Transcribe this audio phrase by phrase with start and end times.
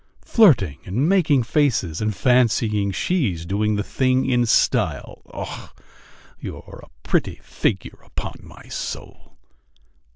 [0.25, 5.21] Flirting and making faces, and fancying she's doing the thing in style!
[5.31, 5.69] Ugh!
[6.39, 9.37] you're a pretty figure, upon my soul!"